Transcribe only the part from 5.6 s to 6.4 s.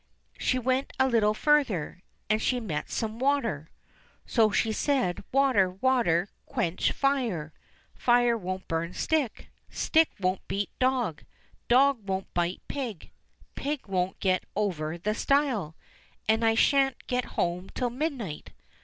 water!